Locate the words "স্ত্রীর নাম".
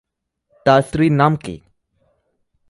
0.81-1.33